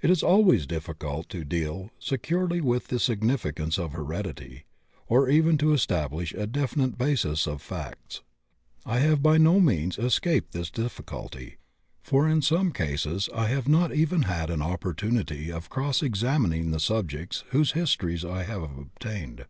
It 0.00 0.10
is 0.10 0.22
always 0.22 0.64
difficult 0.64 1.28
to 1.30 1.42
deal 1.44 1.90
securely 1.98 2.60
with 2.60 2.86
the 2.86 3.00
significance 3.00 3.80
of 3.80 3.94
heredity, 3.94 4.64
or 5.08 5.28
even 5.28 5.58
to 5.58 5.72
establish 5.72 6.32
a 6.34 6.46
definite 6.46 6.96
basis 6.96 7.48
of 7.48 7.60
facts. 7.60 8.22
I 8.84 9.00
have 9.00 9.24
by 9.24 9.38
no 9.38 9.58
means 9.58 9.98
escaped 9.98 10.52
this 10.52 10.70
difficulty, 10.70 11.56
for 12.00 12.28
in 12.28 12.42
some 12.42 12.70
cases 12.70 13.28
I 13.34 13.48
have 13.48 13.66
not 13.66 13.92
even 13.92 14.22
had 14.30 14.50
an 14.50 14.62
opportunity 14.62 15.50
of 15.50 15.68
cross 15.68 16.00
examining 16.00 16.70
the 16.70 16.78
subjects 16.78 17.42
whose 17.50 17.72
histories 17.72 18.24
I 18.24 18.44
have 18.44 18.62
obtained. 18.62 19.46